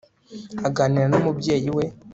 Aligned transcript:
aganira 0.67 1.05
n'umubyeyi 1.09 1.69
we 1.77 1.85